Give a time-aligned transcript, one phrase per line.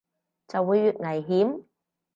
[0.47, 1.65] 就會越危險